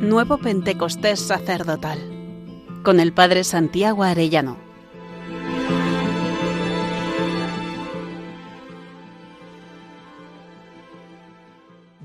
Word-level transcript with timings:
Nuevo 0.00 0.38
Pentecostés 0.38 1.18
Sacerdotal 1.18 1.98
con 2.84 3.00
el 3.00 3.12
Padre 3.12 3.42
Santiago 3.42 4.04
Arellano. 4.04 4.56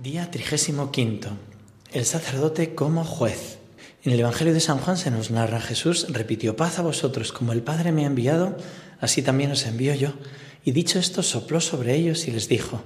Día 0.01 0.31
35. 0.31 1.29
El 1.91 2.05
sacerdote 2.05 2.73
como 2.73 3.03
juez. 3.03 3.59
En 4.03 4.11
el 4.11 4.21
Evangelio 4.21 4.55
de 4.55 4.59
San 4.59 4.79
Juan 4.79 4.97
se 4.97 5.11
nos 5.11 5.29
narra 5.29 5.61
Jesús 5.61 6.07
repitió 6.09 6.55
paz 6.55 6.79
a 6.79 6.81
vosotros 6.81 7.31
como 7.31 7.53
el 7.53 7.61
Padre 7.61 7.91
me 7.91 8.05
ha 8.05 8.07
enviado, 8.07 8.57
así 9.01 9.21
también 9.21 9.51
os 9.51 9.67
envío 9.67 9.93
yo. 9.93 10.13
Y 10.65 10.71
dicho 10.71 10.97
esto 10.97 11.21
sopló 11.21 11.61
sobre 11.61 11.93
ellos 11.93 12.27
y 12.27 12.31
les 12.31 12.49
dijo, 12.49 12.81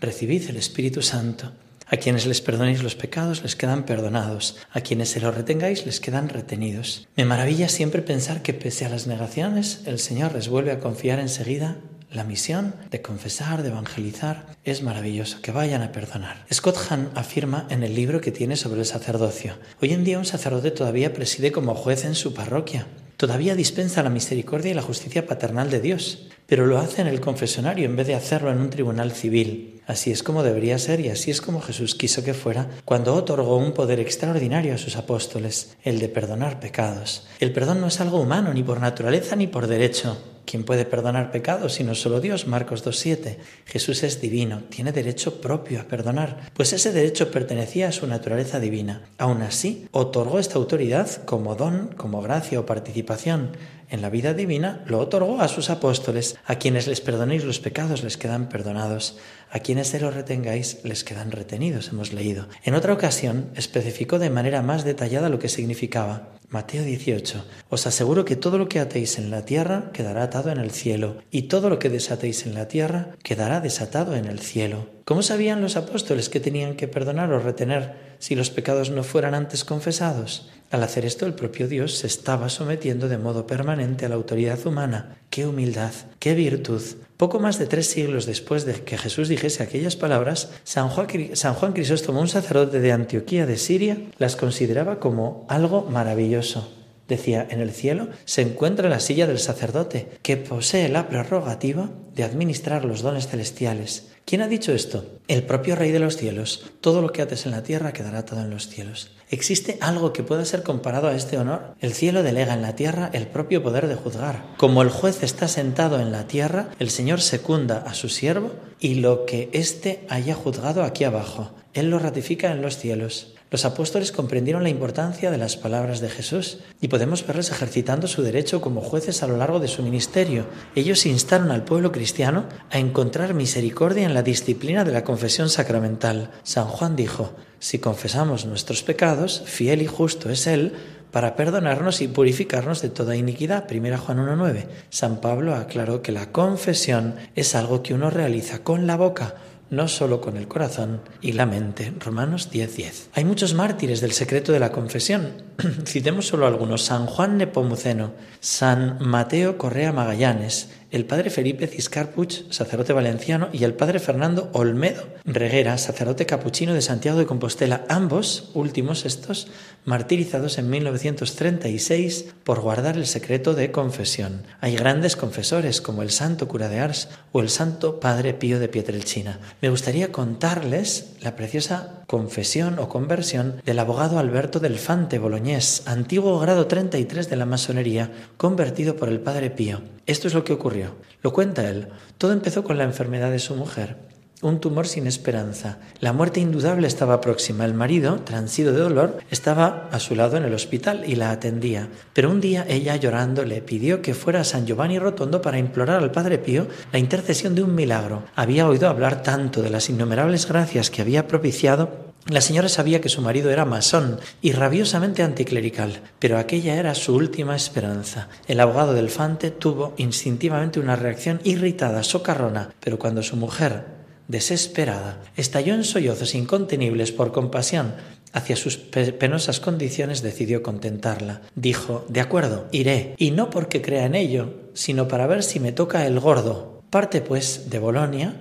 recibid 0.00 0.48
el 0.48 0.56
Espíritu 0.56 1.02
Santo. 1.02 1.50
A 1.92 1.98
quienes 1.98 2.24
les 2.24 2.40
perdonéis 2.40 2.82
los 2.82 2.94
pecados 2.94 3.42
les 3.42 3.54
quedan 3.54 3.84
perdonados, 3.84 4.56
a 4.72 4.80
quienes 4.80 5.10
se 5.10 5.20
los 5.20 5.34
retengáis 5.34 5.84
les 5.84 6.00
quedan 6.00 6.30
retenidos. 6.30 7.06
Me 7.16 7.26
maravilla 7.26 7.68
siempre 7.68 8.00
pensar 8.00 8.40
que 8.40 8.54
pese 8.54 8.86
a 8.86 8.88
las 8.88 9.06
negaciones, 9.06 9.82
el 9.84 9.98
Señor 9.98 10.32
les 10.32 10.48
vuelve 10.48 10.72
a 10.72 10.78
confiar 10.78 11.20
enseguida 11.20 11.76
la 12.10 12.24
misión 12.24 12.74
de 12.90 13.02
confesar, 13.02 13.62
de 13.62 13.68
evangelizar, 13.68 14.46
es 14.64 14.82
maravilloso, 14.82 15.42
que 15.42 15.52
vayan 15.52 15.82
a 15.82 15.92
perdonar. 15.92 16.46
Scott 16.50 16.78
Hahn 16.88 17.10
afirma 17.14 17.66
en 17.68 17.82
el 17.82 17.94
libro 17.94 18.22
que 18.22 18.32
tiene 18.32 18.56
sobre 18.56 18.80
el 18.80 18.86
sacerdocio, 18.86 19.58
hoy 19.82 19.92
en 19.92 20.02
día 20.02 20.18
un 20.18 20.24
sacerdote 20.24 20.70
todavía 20.70 21.12
preside 21.12 21.52
como 21.52 21.74
juez 21.74 22.06
en 22.06 22.14
su 22.14 22.32
parroquia, 22.32 22.86
todavía 23.22 23.54
dispensa 23.54 24.02
la 24.02 24.10
misericordia 24.10 24.72
y 24.72 24.74
la 24.74 24.82
justicia 24.82 25.28
paternal 25.28 25.70
de 25.70 25.78
Dios, 25.78 26.26
pero 26.48 26.66
lo 26.66 26.78
hace 26.78 27.02
en 27.02 27.06
el 27.06 27.20
confesonario 27.20 27.84
en 27.84 27.94
vez 27.94 28.08
de 28.08 28.16
hacerlo 28.16 28.50
en 28.50 28.58
un 28.58 28.68
tribunal 28.68 29.12
civil. 29.12 29.80
Así 29.86 30.10
es 30.10 30.24
como 30.24 30.42
debería 30.42 30.76
ser 30.80 30.98
y 30.98 31.08
así 31.08 31.30
es 31.30 31.40
como 31.40 31.60
Jesús 31.60 31.94
quiso 31.94 32.24
que 32.24 32.34
fuera 32.34 32.68
cuando 32.84 33.14
otorgó 33.14 33.58
un 33.58 33.74
poder 33.74 34.00
extraordinario 34.00 34.74
a 34.74 34.78
sus 34.78 34.96
apóstoles, 34.96 35.76
el 35.84 36.00
de 36.00 36.08
perdonar 36.08 36.58
pecados. 36.58 37.28
El 37.38 37.52
perdón 37.52 37.80
no 37.80 37.86
es 37.86 38.00
algo 38.00 38.18
humano 38.18 38.52
ni 38.52 38.64
por 38.64 38.80
naturaleza 38.80 39.36
ni 39.36 39.46
por 39.46 39.68
derecho. 39.68 40.18
¿Quién 40.52 40.64
puede 40.64 40.84
perdonar 40.84 41.30
pecados 41.30 41.72
sino 41.72 41.94
solo 41.94 42.20
Dios? 42.20 42.46
Marcos 42.46 42.84
2.7. 42.84 43.38
Jesús 43.64 44.02
es 44.02 44.20
divino, 44.20 44.64
tiene 44.68 44.92
derecho 44.92 45.40
propio 45.40 45.80
a 45.80 45.84
perdonar, 45.84 46.50
pues 46.52 46.74
ese 46.74 46.92
derecho 46.92 47.30
pertenecía 47.30 47.88
a 47.88 47.92
su 47.92 48.06
naturaleza 48.06 48.60
divina. 48.60 49.00
Aún 49.16 49.40
así, 49.40 49.88
otorgó 49.92 50.38
esta 50.38 50.58
autoridad 50.58 51.24
como 51.24 51.54
don, 51.54 51.94
como 51.96 52.20
gracia 52.20 52.60
o 52.60 52.66
participación 52.66 53.56
en 53.88 54.02
la 54.02 54.10
vida 54.10 54.34
divina, 54.34 54.84
lo 54.86 54.98
otorgó 54.98 55.40
a 55.40 55.48
sus 55.48 55.70
apóstoles. 55.70 56.36
A 56.44 56.56
quienes 56.56 56.86
les 56.86 57.00
perdonéis 57.00 57.44
los 57.44 57.58
pecados 57.58 58.04
les 58.04 58.18
quedan 58.18 58.50
perdonados, 58.50 59.16
a 59.50 59.60
quienes 59.60 59.88
se 59.88 60.00
los 60.00 60.14
retengáis 60.14 60.80
les 60.84 61.02
quedan 61.02 61.30
retenidos, 61.30 61.88
hemos 61.88 62.12
leído. 62.12 62.46
En 62.62 62.74
otra 62.74 62.92
ocasión 62.92 63.50
especificó 63.54 64.18
de 64.18 64.28
manera 64.28 64.60
más 64.60 64.84
detallada 64.84 65.30
lo 65.30 65.38
que 65.38 65.48
significaba. 65.48 66.28
Mateo 66.52 66.84
18. 66.84 67.44
Os 67.70 67.86
aseguro 67.86 68.26
que 68.26 68.36
todo 68.36 68.58
lo 68.58 68.68
que 68.68 68.78
atéis 68.78 69.16
en 69.16 69.30
la 69.30 69.46
tierra 69.46 69.90
quedará 69.94 70.24
atado 70.24 70.50
en 70.50 70.58
el 70.58 70.70
cielo, 70.70 71.16
y 71.30 71.48
todo 71.48 71.70
lo 71.70 71.78
que 71.78 71.88
desatéis 71.88 72.44
en 72.44 72.52
la 72.52 72.68
tierra 72.68 73.16
quedará 73.22 73.60
desatado 73.60 74.14
en 74.14 74.26
el 74.26 74.38
cielo. 74.38 74.86
¿Cómo 75.04 75.22
sabían 75.22 75.60
los 75.60 75.76
apóstoles 75.76 76.28
que 76.28 76.38
tenían 76.38 76.76
que 76.76 76.86
perdonar 76.86 77.32
o 77.32 77.40
retener 77.40 78.14
si 78.20 78.36
los 78.36 78.50
pecados 78.50 78.90
no 78.90 79.02
fueran 79.02 79.34
antes 79.34 79.64
confesados? 79.64 80.48
Al 80.70 80.84
hacer 80.84 81.04
esto, 81.04 81.26
el 81.26 81.34
propio 81.34 81.66
Dios 81.66 81.98
se 81.98 82.06
estaba 82.06 82.48
sometiendo 82.48 83.08
de 83.08 83.18
modo 83.18 83.46
permanente 83.46 84.06
a 84.06 84.08
la 84.08 84.14
autoridad 84.14 84.64
humana. 84.64 85.16
¡Qué 85.28 85.44
humildad! 85.46 85.92
¡Qué 86.20 86.34
virtud! 86.34 86.82
Poco 87.16 87.40
más 87.40 87.58
de 87.58 87.66
tres 87.66 87.88
siglos 87.88 88.26
después 88.26 88.64
de 88.64 88.74
que 88.74 88.96
Jesús 88.96 89.28
dijese 89.28 89.62
aquellas 89.62 89.96
palabras, 89.96 90.50
San 90.62 90.88
Juan, 90.88 91.08
San 91.34 91.54
Juan 91.54 91.72
Crisóstomo, 91.72 92.20
un 92.20 92.28
sacerdote 92.28 92.80
de 92.80 92.92
Antioquía 92.92 93.44
de 93.44 93.58
Siria, 93.58 93.98
las 94.18 94.36
consideraba 94.36 95.00
como 95.00 95.46
algo 95.48 95.82
maravilloso. 95.82 96.81
Decía, 97.12 97.46
en 97.50 97.60
el 97.60 97.72
cielo 97.72 98.08
se 98.24 98.40
encuentra 98.40 98.88
la 98.88 98.98
silla 98.98 99.26
del 99.26 99.38
sacerdote, 99.38 100.08
que 100.22 100.38
posee 100.38 100.88
la 100.88 101.10
prerrogativa 101.10 101.90
de 102.14 102.24
administrar 102.24 102.86
los 102.86 103.02
dones 103.02 103.28
celestiales. 103.28 104.08
¿Quién 104.24 104.40
ha 104.40 104.48
dicho 104.48 104.72
esto? 104.72 105.04
El 105.28 105.42
propio 105.42 105.76
Rey 105.76 105.90
de 105.90 105.98
los 105.98 106.16
cielos. 106.16 106.70
Todo 106.80 107.02
lo 107.02 107.12
que 107.12 107.20
ates 107.20 107.44
en 107.44 107.52
la 107.52 107.62
tierra 107.62 107.92
quedará 107.92 108.20
atado 108.20 108.40
en 108.40 108.48
los 108.48 108.68
cielos. 108.68 109.10
¿Existe 109.28 109.76
algo 109.82 110.14
que 110.14 110.22
pueda 110.22 110.46
ser 110.46 110.62
comparado 110.62 111.08
a 111.08 111.14
este 111.14 111.36
honor? 111.36 111.74
El 111.82 111.92
cielo 111.92 112.22
delega 112.22 112.54
en 112.54 112.62
la 112.62 112.76
tierra 112.76 113.10
el 113.12 113.26
propio 113.26 113.62
poder 113.62 113.88
de 113.88 113.96
juzgar. 113.96 114.46
Como 114.56 114.80
el 114.80 114.88
juez 114.88 115.22
está 115.22 115.48
sentado 115.48 116.00
en 116.00 116.12
la 116.12 116.26
tierra, 116.26 116.70
el 116.78 116.88
Señor 116.88 117.20
secunda 117.20 117.84
a 117.86 117.92
su 117.92 118.08
siervo 118.08 118.52
y 118.80 118.94
lo 118.94 119.26
que 119.26 119.50
éste 119.52 120.06
haya 120.08 120.34
juzgado 120.34 120.82
aquí 120.82 121.04
abajo, 121.04 121.52
Él 121.74 121.90
lo 121.90 121.98
ratifica 121.98 122.52
en 122.52 122.62
los 122.62 122.78
cielos. 122.78 123.34
Los 123.52 123.66
apóstoles 123.66 124.12
comprendieron 124.12 124.62
la 124.62 124.70
importancia 124.70 125.30
de 125.30 125.36
las 125.36 125.58
palabras 125.58 126.00
de 126.00 126.08
Jesús 126.08 126.60
y 126.80 126.88
podemos 126.88 127.26
verles 127.26 127.50
ejercitando 127.50 128.08
su 128.08 128.22
derecho 128.22 128.62
como 128.62 128.80
jueces 128.80 129.22
a 129.22 129.26
lo 129.26 129.36
largo 129.36 129.60
de 129.60 129.68
su 129.68 129.82
ministerio. 129.82 130.46
Ellos 130.74 131.04
instaron 131.04 131.50
al 131.50 131.62
pueblo 131.62 131.92
cristiano 131.92 132.46
a 132.70 132.78
encontrar 132.78 133.34
misericordia 133.34 134.06
en 134.06 134.14
la 134.14 134.22
disciplina 134.22 134.84
de 134.84 134.92
la 134.92 135.04
confesión 135.04 135.50
sacramental. 135.50 136.30
San 136.42 136.64
Juan 136.64 136.96
dijo, 136.96 137.34
si 137.58 137.78
confesamos 137.78 138.46
nuestros 138.46 138.82
pecados, 138.82 139.42
fiel 139.44 139.82
y 139.82 139.86
justo 139.86 140.30
es 140.30 140.46
Él 140.46 140.72
para 141.10 141.36
perdonarnos 141.36 142.00
y 142.00 142.08
purificarnos 142.08 142.80
de 142.80 142.88
toda 142.88 143.16
iniquidad. 143.16 143.70
1 143.70 143.98
Juan 143.98 144.18
1.9. 144.18 144.66
San 144.88 145.20
Pablo 145.20 145.54
aclaró 145.54 146.00
que 146.00 146.10
la 146.10 146.32
confesión 146.32 147.16
es 147.34 147.54
algo 147.54 147.82
que 147.82 147.92
uno 147.92 148.08
realiza 148.08 148.60
con 148.60 148.86
la 148.86 148.96
boca 148.96 149.34
no 149.72 149.88
solo 149.88 150.20
con 150.20 150.36
el 150.36 150.46
corazón 150.46 151.00
y 151.20 151.32
la 151.32 151.46
mente. 151.46 151.92
Romanos 151.98 152.50
10:10. 152.52 152.76
10. 152.76 153.10
Hay 153.14 153.24
muchos 153.24 153.54
mártires 153.54 154.00
del 154.00 154.12
secreto 154.12 154.52
de 154.52 154.60
la 154.60 154.70
confesión. 154.70 155.32
Citemos 155.86 156.26
solo 156.26 156.46
algunos. 156.46 156.82
San 156.82 157.06
Juan 157.06 157.38
Nepomuceno, 157.38 158.12
San 158.40 158.98
Mateo 159.00 159.56
Correa 159.56 159.92
Magallanes, 159.92 160.68
el 160.92 161.06
padre 161.06 161.30
Felipe 161.30 161.66
Ciscar 161.66 162.12
Puig, 162.12 162.44
sacerdote 162.50 162.92
valenciano, 162.92 163.48
y 163.52 163.64
el 163.64 163.74
padre 163.74 163.98
Fernando 163.98 164.50
Olmedo 164.52 165.04
Reguera, 165.24 165.78
sacerdote 165.78 166.26
capuchino 166.26 166.74
de 166.74 166.82
Santiago 166.82 167.18
de 167.18 167.26
Compostela, 167.26 167.84
ambos 167.88 168.50
últimos 168.54 169.06
estos 169.06 169.48
martirizados 169.84 170.58
en 170.58 170.68
1936 170.68 172.26
por 172.44 172.60
guardar 172.60 172.96
el 172.96 173.06
secreto 173.06 173.54
de 173.54 173.72
confesión. 173.72 174.42
Hay 174.60 174.76
grandes 174.76 175.16
confesores 175.16 175.80
como 175.80 176.02
el 176.02 176.10
santo 176.10 176.46
cura 176.46 176.68
de 176.68 176.80
Ars 176.80 177.08
o 177.32 177.40
el 177.40 177.48
santo 177.48 177.98
padre 177.98 178.34
Pío 178.34 178.60
de 178.60 178.68
Pietrelcina. 178.68 179.40
Me 179.62 179.70
gustaría 179.70 180.12
contarles 180.12 181.14
la 181.22 181.36
preciosa 181.36 182.02
confesión 182.06 182.78
o 182.78 182.88
conversión 182.88 183.62
del 183.64 183.78
abogado 183.78 184.18
Alberto 184.18 184.60
del 184.60 184.78
Fante 184.78 185.18
Boloñés, 185.18 185.82
antiguo 185.86 186.38
grado 186.38 186.66
33 186.66 187.30
de 187.30 187.36
la 187.36 187.46
masonería, 187.46 188.10
convertido 188.36 188.96
por 188.96 189.08
el 189.08 189.20
padre 189.20 189.50
Pío. 189.50 189.80
Esto 190.04 190.28
es 190.28 190.34
lo 190.34 190.44
que 190.44 190.52
ocurrió. 190.52 190.81
Lo 191.22 191.32
cuenta 191.32 191.68
él. 191.68 191.88
Todo 192.18 192.32
empezó 192.32 192.64
con 192.64 192.78
la 192.78 192.84
enfermedad 192.84 193.30
de 193.30 193.38
su 193.38 193.54
mujer. 193.54 193.96
Un 194.42 194.58
tumor 194.58 194.88
sin 194.88 195.06
esperanza. 195.06 195.78
La 196.00 196.12
muerte 196.12 196.40
indudable 196.40 196.88
estaba 196.88 197.20
próxima. 197.20 197.64
El 197.64 197.74
marido, 197.74 198.16
transido 198.24 198.72
de 198.72 198.80
dolor, 198.80 199.18
estaba 199.30 199.88
a 199.92 200.00
su 200.00 200.16
lado 200.16 200.36
en 200.36 200.42
el 200.42 200.52
hospital 200.52 201.04
y 201.06 201.14
la 201.14 201.30
atendía. 201.30 201.88
Pero 202.12 202.28
un 202.28 202.40
día 202.40 202.66
ella, 202.68 202.96
llorando, 202.96 203.44
le 203.44 203.62
pidió 203.62 204.02
que 204.02 204.14
fuera 204.14 204.40
a 204.40 204.44
San 204.44 204.66
Giovanni 204.66 204.98
Rotondo 204.98 205.40
para 205.40 205.58
implorar 205.58 206.02
al 206.02 206.10
Padre 206.10 206.38
Pío 206.38 206.66
la 206.92 206.98
intercesión 206.98 207.54
de 207.54 207.62
un 207.62 207.76
milagro. 207.76 208.24
Había 208.34 208.66
oído 208.66 208.88
hablar 208.88 209.22
tanto 209.22 209.62
de 209.62 209.70
las 209.70 209.88
innumerables 209.88 210.48
gracias 210.48 210.90
que 210.90 211.02
había 211.02 211.28
propiciado 211.28 212.11
la 212.28 212.40
señora 212.40 212.68
sabía 212.68 213.00
que 213.00 213.08
su 213.08 213.20
marido 213.20 213.50
era 213.50 213.64
masón 213.64 214.20
y 214.40 214.52
rabiosamente 214.52 215.24
anticlerical, 215.24 216.02
pero 216.20 216.38
aquella 216.38 216.76
era 216.76 216.94
su 216.94 217.14
última 217.16 217.56
esperanza. 217.56 218.28
El 218.46 218.60
abogado 218.60 218.94
del 218.94 219.10
Fante 219.10 219.50
tuvo 219.50 219.92
instintivamente 219.96 220.78
una 220.78 220.94
reacción 220.94 221.40
irritada, 221.42 222.04
socarrona, 222.04 222.70
pero 222.78 222.98
cuando 222.98 223.24
su 223.24 223.36
mujer, 223.36 223.86
desesperada, 224.28 225.20
estalló 225.36 225.74
en 225.74 225.82
sollozos 225.82 226.36
incontenibles 226.36 227.10
por 227.10 227.32
compasión 227.32 227.94
hacia 228.32 228.56
sus 228.56 228.76
penosas 228.76 229.60
condiciones, 229.60 230.22
decidió 230.22 230.62
contentarla. 230.62 231.42
Dijo, 231.54 232.06
de 232.08 232.20
acuerdo, 232.20 232.68
iré, 232.72 233.14
y 233.18 233.32
no 233.32 233.50
porque 233.50 233.82
crea 233.82 234.06
en 234.06 234.14
ello, 234.14 234.54
sino 234.74 235.08
para 235.08 235.26
ver 235.26 235.42
si 235.42 235.60
me 235.60 235.72
toca 235.72 236.06
el 236.06 236.18
gordo. 236.18 236.82
Parte, 236.88 237.20
pues, 237.20 237.68
de 237.68 237.78
Bolonia, 237.78 238.36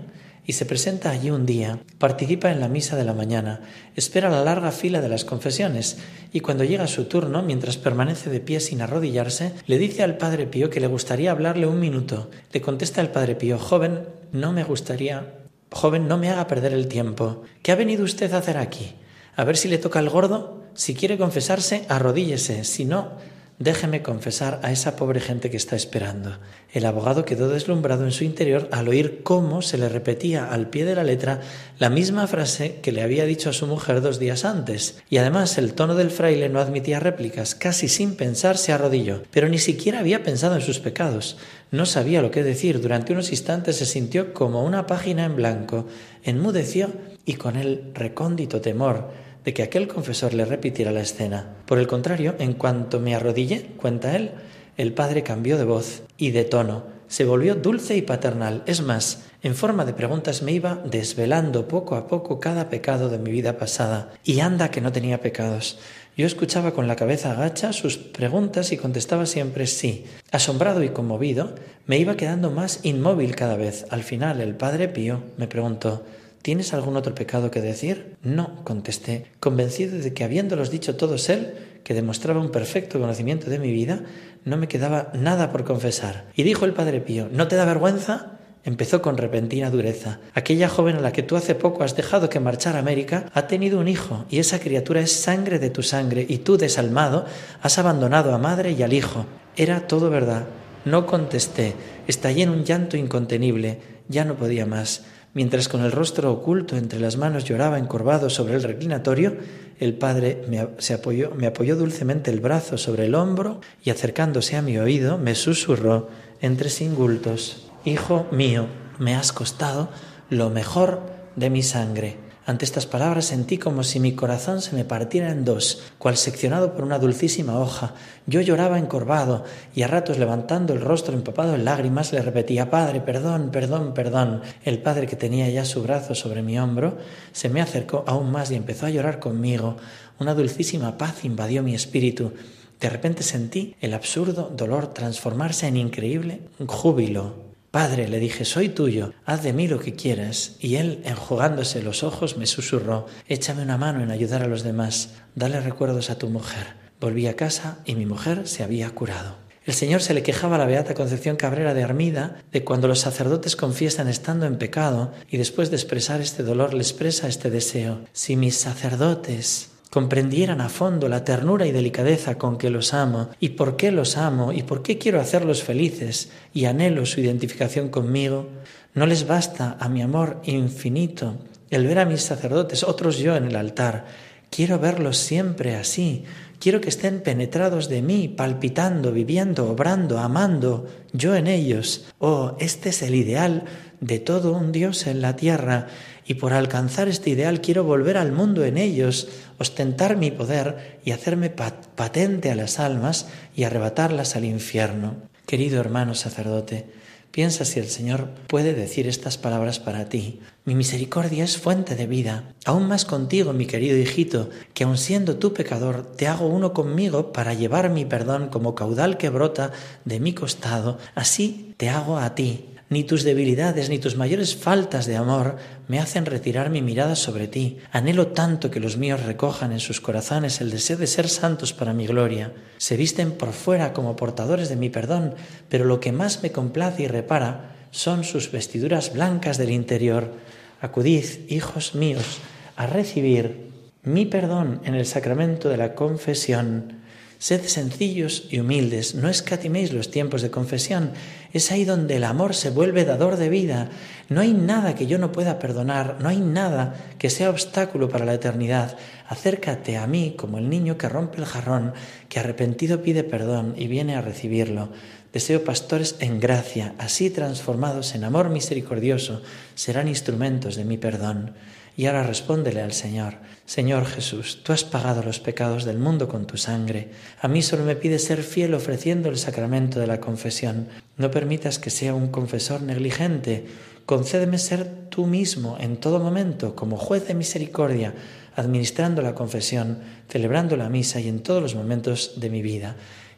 y 0.52 0.54
se 0.54 0.66
presenta 0.66 1.12
allí 1.12 1.32
un 1.32 1.46
día, 1.46 1.80
participa 1.98 2.52
en 2.52 2.60
la 2.60 2.68
misa 2.68 2.98
de 2.98 3.06
la 3.06 3.14
mañana, 3.14 3.62
espera 3.96 4.30
la 4.30 4.44
larga 4.44 4.74
fila 4.74 5.00
de 5.00 5.08
las 5.08 5.24
confesiones 5.24 5.98
y 6.34 6.42
cuando 6.42 6.66
llega 6.66 6.88
su 6.88 7.06
turno, 7.06 7.42
mientras 7.42 7.78
permanece 7.78 8.30
de 8.30 8.42
pie 8.42 8.60
sin 8.60 8.82
arrodillarse, 8.82 9.54
le 9.66 9.78
dice 9.78 10.04
al 10.04 10.18
Padre 10.18 10.48
Pío 10.48 10.70
que 10.70 10.82
le 10.82 10.88
gustaría 10.88 11.32
hablarle 11.32 11.68
un 11.68 11.80
minuto. 11.80 12.30
Le 12.52 12.60
contesta 12.60 13.00
el 13.00 13.12
Padre 13.12 13.36
Pío, 13.36 13.58
joven, 13.58 14.02
no 14.34 14.52
me 14.52 14.66
gustaría, 14.66 15.36
joven, 15.72 16.10
no 16.10 16.18
me 16.18 16.30
haga 16.30 16.48
perder 16.48 16.74
el 16.74 16.90
tiempo. 16.90 17.44
¿Qué 17.62 17.72
ha 17.72 17.76
venido 17.76 18.04
usted 18.04 18.34
a 18.34 18.40
hacer 18.40 18.58
aquí? 18.58 18.96
A 19.38 19.46
ver 19.46 19.56
si 19.56 19.70
le 19.70 19.78
toca 19.78 20.00
el 20.00 20.10
gordo. 20.10 20.64
Si 20.74 20.96
quiere 20.96 21.18
confesarse, 21.18 21.86
arrodíllese. 21.88 22.66
Si 22.66 22.84
no, 22.84 23.14
déjeme 23.62 24.02
confesar 24.02 24.60
a 24.64 24.72
esa 24.72 24.96
pobre 24.96 25.20
gente 25.20 25.52
que 25.52 25.58
está 25.58 25.76
esperando. 25.76 26.40
El 26.74 26.86
abogado 26.86 27.26
quedó 27.26 27.48
deslumbrado 27.48 28.06
en 28.06 28.12
su 28.12 28.24
interior 28.24 28.68
al 28.72 28.88
oír 28.88 29.22
cómo 29.22 29.62
se 29.62 29.78
le 29.78 29.88
repetía 29.88 30.52
al 30.52 30.70
pie 30.70 30.84
de 30.84 30.96
la 30.96 31.04
letra 31.04 31.42
la 31.78 31.92
misma 31.92 32.26
frase 32.26 32.80
que 32.82 32.92
le 32.92 33.04
había 33.04 33.26
dicho 33.26 33.52
a 33.52 33.54
su 33.54 33.68
mujer 33.68 34.02
dos 34.02 34.18
días 34.18 34.46
antes. 34.46 35.04
Y 35.12 35.18
además 35.18 35.60
el 35.60 35.76
tono 35.76 35.94
del 35.94 36.10
fraile 36.10 36.50
no 36.50 36.60
admitía 36.60 37.00
réplicas. 37.00 37.54
Casi 37.54 37.88
sin 37.88 38.16
pensar 38.16 38.58
se 38.58 38.74
arrodilló, 38.74 39.22
pero 39.30 39.48
ni 39.48 39.60
siquiera 39.60 40.00
había 40.00 40.24
pensado 40.24 40.56
en 40.56 40.62
sus 40.62 40.80
pecados. 40.80 41.38
No 41.70 41.86
sabía 41.86 42.24
lo 42.24 42.32
que 42.32 42.44
decir. 42.44 42.82
Durante 42.82 43.14
unos 43.14 43.30
instantes 43.32 43.76
se 43.76 43.86
sintió 43.86 44.34
como 44.34 44.66
una 44.66 44.88
página 44.88 45.26
en 45.26 45.36
blanco. 45.36 45.86
Enmudeció 46.24 46.90
y 47.26 47.36
con 47.36 47.58
el 47.58 47.92
recóndito 47.94 48.60
temor 48.60 49.12
de 49.44 49.54
que 49.54 49.64
aquel 49.64 49.88
confesor 49.88 50.34
le 50.34 50.46
repitiera 50.46 50.92
la 50.92 51.02
escena. 51.02 51.56
Por 51.66 51.80
el 51.80 51.88
contrario, 51.88 52.36
en 52.40 52.54
cuanto 52.54 53.00
me 53.00 53.16
arrodillé, 53.16 53.64
cuenta 53.78 54.16
él, 54.16 54.32
el 54.78 54.94
padre 54.94 55.24
cambió 55.24 55.58
de 55.58 55.66
voz 55.66 56.04
y 56.18 56.32
de 56.32 56.44
tono, 56.44 56.84
se 57.08 57.26
volvió 57.26 57.56
dulce 57.56 57.98
y 57.98 58.02
paternal. 58.02 58.64
Es 58.66 58.82
más, 58.82 59.24
en 59.44 59.54
forma 59.54 59.84
de 59.84 59.94
preguntas 59.94 60.42
me 60.44 60.54
iba 60.54 60.82
desvelando 60.86 61.68
poco 61.68 61.96
a 61.96 62.08
poco 62.08 62.40
cada 62.40 62.70
pecado 62.70 63.10
de 63.10 63.18
mi 63.18 63.32
vida 63.32 63.58
pasada. 63.58 64.14
Y 64.24 64.40
anda 64.40 64.72
que 64.72 64.80
no 64.80 64.94
tenía 64.94 65.20
pecados. 65.20 65.78
Yo 66.16 66.26
escuchaba 66.26 66.72
con 66.74 66.88
la 66.88 66.96
cabeza 66.96 67.32
agacha 67.32 67.74
sus 67.74 67.98
preguntas 67.98 68.72
y 68.72 68.78
contestaba 68.78 69.26
siempre 69.26 69.68
sí. 69.68 70.06
Asombrado 70.32 70.84
y 70.84 70.90
conmovido, 70.90 71.56
me 71.86 71.98
iba 71.98 72.16
quedando 72.16 72.50
más 72.50 72.80
inmóvil 72.84 73.36
cada 73.36 73.58
vez. 73.58 73.86
Al 73.90 74.04
final, 74.04 74.40
el 74.40 74.56
padre 74.56 74.88
Pío 74.88 75.22
me 75.36 75.48
preguntó 75.48 76.06
¿Tienes 76.42 76.74
algún 76.74 76.98
otro 76.98 77.14
pecado 77.14 77.52
que 77.52 77.62
decir? 77.62 78.16
No, 78.24 78.64
contesté, 78.64 79.28
convencido 79.40 80.00
de 80.00 80.14
que 80.14 80.24
habiéndolos 80.24 80.72
dicho 80.72 80.96
todos 80.96 81.30
él, 81.30 81.54
que 81.84 81.94
demostraba 81.94 82.42
un 82.42 82.52
perfecto 82.52 83.00
conocimiento 83.00 83.50
de 83.50 83.60
mi 83.60 83.72
vida, 83.72 84.04
no 84.44 84.58
me 84.58 84.68
quedaba 84.68 85.12
nada 85.14 85.52
por 85.52 85.64
confesar. 85.64 86.26
Y 86.36 86.42
dijo 86.42 86.66
el 86.66 86.74
Padre 86.74 87.00
Pío, 87.00 87.30
¿no 87.32 87.48
te 87.48 87.56
da 87.56 87.66
vergüenza? 87.66 88.40
Empezó 88.64 89.02
con 89.04 89.18
repentina 89.18 89.70
dureza. 89.70 90.20
Aquella 90.34 90.68
joven 90.68 90.96
a 90.96 91.02
la 91.02 91.12
que 91.12 91.24
tú 91.24 91.36
hace 91.36 91.54
poco 91.54 91.84
has 91.84 91.96
dejado 91.96 92.30
que 92.30 92.40
marchar 92.40 92.76
a 92.76 92.80
América 92.80 93.26
ha 93.34 93.48
tenido 93.48 93.80
un 93.80 93.88
hijo, 93.88 94.26
y 94.30 94.40
esa 94.40 94.60
criatura 94.60 95.02
es 95.02 95.12
sangre 95.12 95.60
de 95.60 95.70
tu 95.70 95.84
sangre, 95.84 96.26
y 96.28 96.40
tú, 96.40 96.58
desalmado, 96.58 97.26
has 97.62 97.78
abandonado 97.78 98.34
a 98.34 98.40
madre 98.40 98.72
y 98.72 98.82
al 98.82 98.94
hijo. 98.94 99.26
Era 99.58 99.88
todo 99.88 100.10
verdad. 100.10 100.46
No 100.86 101.06
contesté. 101.06 101.76
Estallé 102.08 102.44
en 102.44 102.50
un 102.50 102.64
llanto 102.64 102.98
incontenible. 102.98 103.80
Ya 104.08 104.26
no 104.26 104.36
podía 104.36 104.66
más. 104.66 105.06
Mientras 105.34 105.70
con 105.70 105.82
el 105.82 105.92
rostro 105.92 106.32
oculto 106.32 106.76
entre 106.76 107.00
las 107.00 107.18
manos 107.18 107.46
lloraba 107.46 107.80
encorvado 107.80 108.30
sobre 108.30 108.56
el 108.56 108.64
reclinatorio, 108.64 109.38
el 109.80 109.94
padre 109.94 110.44
me, 110.50 110.68
se 110.78 110.94
apoyó, 110.94 111.32
me 111.32 111.48
apoyó 111.48 111.76
dulcemente 111.76 112.32
el 112.32 112.42
brazo 112.42 112.78
sobre 112.78 113.06
el 113.06 113.16
hombro 113.16 113.62
y 113.84 113.90
acercándose 113.90 114.58
a 114.58 114.62
mi 114.62 114.78
oído 114.78 115.18
me 115.18 115.36
susurró 115.36 116.10
entre 116.42 116.70
singultos, 116.70 117.68
Hijo 117.84 118.28
mío, 118.32 118.68
me 119.00 119.16
has 119.16 119.32
costado 119.32 119.90
lo 120.30 120.52
mejor 120.52 121.02
de 121.36 121.50
mi 121.50 121.64
sangre 121.64 122.31
ante 122.44 122.66
estas 122.66 122.88
palabras 122.88 123.26
sentí 123.26 123.60
como 123.60 123.84
si 123.84 124.00
mi 124.00 124.14
corazón 124.14 124.62
se 124.62 124.76
me 124.76 124.84
partiera 124.84 125.30
en 125.30 125.46
dos, 125.46 125.84
cual 126.00 126.18
seccionado 126.18 126.74
por 126.74 126.84
una 126.84 126.98
dulcísima 126.98 127.60
hoja. 127.60 127.94
Yo 128.26 128.42
lloraba 128.42 128.80
encorvado 128.80 129.44
y 129.76 129.84
a 129.84 129.88
ratos 129.88 130.18
levantando 130.18 130.74
el 130.74 130.82
rostro 130.82 131.14
empapado 131.14 131.54
en 131.54 131.66
lágrimas 131.66 132.12
le 132.14 132.22
repetía 132.24 132.72
Padre, 132.72 133.00
perdón, 133.02 133.52
perdón, 133.52 133.94
perdón. 133.94 134.42
El 134.64 134.82
padre 134.82 135.06
que 135.06 135.16
tenía 135.16 135.50
ya 135.50 135.66
su 135.66 135.84
brazo 135.84 136.16
sobre 136.16 136.42
mi 136.42 136.58
hombro 136.58 136.98
se 137.32 137.48
me 137.48 137.62
acercó 137.62 138.04
aún 138.08 138.32
más 138.32 138.50
y 138.50 138.56
empezó 138.56 138.88
a 138.88 138.90
llorar 138.90 139.20
conmigo. 139.20 139.78
Una 140.20 140.34
dulcísima 140.34 140.98
paz 140.98 141.24
invadió 141.24 141.62
mi 141.62 141.76
espíritu. 141.76 142.34
De 142.80 142.90
repente 142.90 143.22
sentí 143.22 143.76
el 143.82 143.94
absurdo 143.94 144.52
dolor 144.52 144.88
transformarse 144.96 145.68
en 145.68 145.78
increíble 145.78 146.42
júbilo. 146.66 147.51
Padre, 147.72 148.10
le 148.10 148.20
dije, 148.20 148.44
soy 148.44 148.68
tuyo, 148.68 149.14
haz 149.24 149.44
de 149.44 149.54
mí 149.54 149.70
lo 149.70 149.80
que 149.80 149.96
quieras. 149.96 150.58
Y 150.60 150.76
él, 150.76 151.02
enjugándose 151.06 151.82
los 151.82 152.04
ojos, 152.04 152.36
me 152.36 152.46
susurró, 152.46 153.06
échame 153.30 153.64
una 153.64 153.78
mano 153.78 154.04
en 154.04 154.12
ayudar 154.12 154.44
a 154.44 154.48
los 154.48 154.64
demás, 154.64 155.14
dale 155.36 155.62
recuerdos 155.62 156.10
a 156.10 156.18
tu 156.18 156.28
mujer. 156.28 156.76
Volví 157.00 157.28
a 157.28 157.38
casa 157.38 157.80
y 157.86 157.96
mi 157.96 158.06
mujer 158.06 158.46
se 158.50 158.64
había 158.64 158.90
curado. 158.90 159.38
El 159.64 159.74
Señor 159.74 160.02
se 160.02 160.14
le 160.14 160.22
quejaba 160.22 160.58
a 160.58 160.60
la 160.60 160.66
Beata 160.66 160.96
Concepción 160.96 161.38
Cabrera 161.38 161.74
de 161.74 161.84
Armida 161.84 162.44
de 162.52 162.66
cuando 162.66 162.90
los 162.90 163.00
sacerdotes 163.00 163.56
confiesan 163.56 164.10
estando 164.10 164.46
en 164.46 164.58
pecado 164.58 165.14
y 165.30 165.38
después 165.38 165.70
de 165.70 165.78
expresar 165.78 166.20
este 166.20 166.44
dolor 166.44 166.74
le 166.74 166.82
expresa 166.82 167.30
este 167.30 167.50
deseo. 167.50 168.02
Si 168.12 168.36
mis 168.36 168.58
sacerdotes 168.58 169.70
comprendieran 169.92 170.62
a 170.62 170.70
fondo 170.70 171.10
la 171.10 171.26
ternura 171.26 171.68
y 171.68 171.74
delicadeza 171.74 172.38
con 172.38 172.58
que 172.58 172.70
los 172.70 172.94
amo 172.94 173.30
y 173.42 173.50
por 173.50 173.76
qué 173.76 173.92
los 173.92 174.16
amo 174.16 174.54
y 174.54 174.64
por 174.64 174.82
qué 174.82 174.98
quiero 174.98 175.20
hacerlos 175.20 175.64
felices 175.64 176.32
y 176.54 176.66
anhelo 176.66 177.06
su 177.06 177.20
identificación 177.20 177.90
conmigo, 177.90 178.48
no 178.94 179.06
les 179.06 179.28
basta 179.28 179.76
a 179.80 179.90
mi 179.90 180.02
amor 180.02 180.42
infinito 180.46 181.36
el 181.70 181.88
ver 181.88 182.00
a 182.00 182.06
mis 182.06 182.22
sacerdotes, 182.22 182.84
otros 182.84 183.18
yo 183.18 183.36
en 183.36 183.46
el 183.46 183.56
altar. 183.56 184.06
Quiero 184.50 184.80
verlos 184.80 185.18
siempre 185.18 185.76
así. 185.76 186.24
Quiero 186.62 186.80
que 186.80 186.90
estén 186.90 187.22
penetrados 187.26 187.90
de 187.90 188.04
mí, 188.04 188.28
palpitando, 188.28 189.12
viviendo, 189.12 189.72
obrando, 189.72 190.20
amando, 190.20 190.86
yo 191.12 191.34
en 191.34 191.48
ellos. 191.48 192.06
Oh, 192.20 192.56
este 192.60 192.90
es 192.90 193.02
el 193.02 193.16
ideal 193.16 193.66
de 194.00 194.20
todo 194.20 194.54
un 194.54 194.72
Dios 194.72 195.08
en 195.08 195.24
la 195.24 195.36
tierra 195.36 195.88
y 196.24 196.36
por 196.36 196.54
alcanzar 196.54 197.08
este 197.08 197.32
ideal 197.32 197.62
quiero 197.62 197.84
volver 197.84 198.16
al 198.16 198.32
mundo 198.32 198.64
en 198.64 198.78
ellos, 198.78 199.28
ostentar 199.58 200.18
mi 200.18 200.30
poder 200.30 201.00
y 201.04 201.14
hacerme 201.14 201.50
patente 201.50 202.52
a 202.52 202.56
las 202.56 202.80
almas 202.80 203.26
y 203.56 203.64
arrebatarlas 203.64 204.36
al 204.36 204.46
infierno. 204.46 205.16
Querido 205.48 205.80
hermano 205.80 206.14
sacerdote, 206.14 206.86
piensa 207.32 207.66
si 207.66 207.80
el 207.80 207.88
Señor 207.88 208.30
puede 208.48 208.74
decir 208.74 209.08
estas 209.08 209.38
palabras 209.38 209.80
para 209.80 210.10
ti. 210.10 210.42
Mi 210.66 210.76
misericordia 210.76 211.44
es 211.44 211.58
fuente 211.58 211.96
de 211.96 212.06
vida. 212.06 212.54
Aún 212.66 212.88
más 212.88 213.06
contigo, 213.06 213.54
mi 213.54 213.66
querido 213.66 213.98
hijito, 213.98 214.50
que 214.74 214.84
aun 214.84 214.98
siendo 214.98 215.38
tú 215.38 215.54
pecador, 215.54 216.06
te 216.16 216.28
hago 216.28 216.48
uno 216.48 216.74
conmigo 216.74 217.34
para 217.34 217.54
llevar 217.54 217.90
mi 217.90 218.06
perdón 218.06 218.50
como 218.50 218.76
caudal 218.76 219.18
que 219.18 219.30
brota 219.30 219.72
de 220.06 220.20
mi 220.20 220.34
costado. 220.34 221.00
Así 221.16 221.74
te 221.78 221.90
hago 221.90 222.18
a 222.18 222.36
ti, 222.36 222.66
ni 222.92 223.06
tus 223.06 223.24
debilidades, 223.24 223.90
ni 223.90 224.00
tus 224.00 224.18
mayores 224.18 224.58
faltas 224.58 225.06
de 225.06 225.16
amor 225.16 225.56
me 225.88 226.00
hacen 226.00 226.26
retirar 226.26 226.70
mi 226.70 226.82
mirada 226.82 227.16
sobre 227.16 227.48
ti. 227.48 227.78
Anhelo 227.94 228.28
tanto 228.28 228.70
que 228.70 228.82
los 228.82 228.98
míos 228.98 229.24
recojan 229.24 229.72
en 229.72 229.80
sus 229.80 230.02
corazones 230.02 230.60
el 230.60 230.72
deseo 230.72 230.98
de 230.98 231.08
ser 231.08 231.30
santos 231.30 231.72
para 231.72 231.94
mi 231.94 232.06
gloria. 232.06 232.52
Se 232.78 232.98
visten 232.98 233.32
por 233.32 233.54
fuera 233.54 233.94
como 233.94 234.18
portadores 234.18 234.68
de 234.68 234.76
mi 234.76 234.90
perdón, 234.90 235.36
pero 235.70 235.86
lo 235.86 236.02
que 236.02 236.12
más 236.12 236.44
me 236.44 236.52
complace 236.52 237.04
y 237.04 237.08
repara 237.08 237.78
son 237.92 238.26
sus 238.26 238.52
vestiduras 238.52 239.14
blancas 239.14 239.58
del 239.58 239.72
interior. 239.72 240.34
Acudid, 240.82 241.24
hijos 241.48 241.96
míos, 241.96 242.40
a 242.76 242.88
recibir 242.88 243.72
mi 244.04 244.26
perdón 244.26 244.82
en 244.84 244.96
el 244.96 245.06
sacramento 245.06 245.70
de 245.70 245.78
la 245.78 245.96
confesión 245.96 247.01
Sed 247.42 247.66
sencillos 247.66 248.44
y 248.52 248.60
humildes, 248.60 249.16
no 249.16 249.28
escatiméis 249.28 249.94
los 249.94 250.12
tiempos 250.12 250.44
de 250.44 250.52
confesión. 250.52 251.14
Es 251.54 251.72
ahí 251.72 251.86
donde 251.86 252.18
el 252.18 252.24
amor 252.24 252.54
se 252.54 252.70
vuelve 252.70 253.04
dador 253.04 253.36
de 253.36 253.50
vida. 253.50 253.90
No 254.30 254.42
hay 254.42 254.54
nada 254.54 254.94
que 254.94 255.08
yo 255.08 255.18
no 255.18 255.32
pueda 255.32 255.58
perdonar, 255.58 256.18
no 256.22 256.30
hay 256.30 256.38
nada 256.38 256.94
que 257.18 257.32
sea 257.32 257.50
obstáculo 257.50 258.10
para 258.10 258.26
la 258.26 258.36
eternidad. 258.36 258.96
Acércate 259.28 259.98
a 259.98 260.06
mí 260.06 260.36
como 260.38 260.60
el 260.60 260.70
niño 260.70 261.00
que 261.00 261.10
rompe 261.10 261.40
el 261.40 261.46
jarrón, 261.46 261.94
que 262.30 262.40
arrepentido 262.40 263.02
pide 263.02 263.24
perdón 263.24 263.74
y 263.76 263.88
viene 263.88 264.16
a 264.16 264.22
recibirlo. 264.22 264.92
Deseo 265.34 265.64
pastores 265.64 266.18
en 266.20 266.40
gracia, 266.40 266.94
así 267.00 267.32
transformados 267.32 268.14
en 268.14 268.24
amor 268.24 268.50
misericordioso, 268.52 269.42
serán 269.74 270.08
instrumentos 270.08 270.76
de 270.76 270.86
mi 270.86 271.00
perdón. 271.00 271.56
Y 271.98 272.06
ahora 272.06 272.24
respóndele 272.24 272.82
al 272.82 272.94
Señor, 272.94 273.36
Señor 273.66 274.06
Jesús, 274.06 274.64
tú 274.64 274.74
has 274.74 274.84
pagado 274.84 275.24
los 275.24 275.40
pecados 275.40 275.86
del 275.86 275.98
mundo 275.98 276.28
con 276.28 276.48
tu 276.48 276.58
sangre. 276.58 277.12
A 277.42 277.48
mí 277.48 277.62
solo 277.62 277.84
me 277.84 277.96
pides 277.96 278.24
ser 278.24 278.44
fiel 278.44 278.74
ofreciendo 278.74 279.30
el 279.30 279.38
sacramento 279.38 280.00
de 280.00 280.08
la 280.08 280.20
confesión. 280.20 280.88
No 281.18 281.32
permitas 281.32 281.80
que 281.80 281.90
sea 281.90 282.14
un 282.14 282.30
confesor 282.30 282.82
negligente. 282.82 283.66
Concédeme 284.06 284.58
ser 284.58 284.90
tú 285.10 285.26
mismo 285.26 285.78
en 285.80 285.98
todo 285.98 286.20
momento 286.20 286.76
como 286.76 286.98
juez 286.98 287.28
de 287.28 287.34
misericordia, 287.34 288.14
administrando 288.56 289.22
la 289.22 289.36
confesión, 289.36 290.00
celebrando 290.28 290.76
la 290.76 290.90
misa 290.90 291.20
y 291.20 291.30
en 291.30 291.42
todos 291.42 291.62
los 291.62 291.76
momentos 291.76 292.40
de 292.42 292.50
mi 292.50 292.62
vida. 292.62 292.96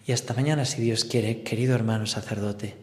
Y 0.07 0.11
hasta 0.11 0.33
mañana, 0.33 0.65
si 0.65 0.81
Dios 0.81 1.05
quiere, 1.05 1.43
querido 1.43 1.75
hermano 1.75 2.07
sacerdote. 2.07 2.82